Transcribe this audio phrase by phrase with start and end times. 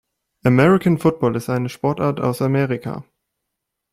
[0.43, 3.05] American Football ist eine Sportart aus Amerika.